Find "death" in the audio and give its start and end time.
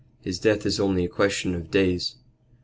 0.39-0.65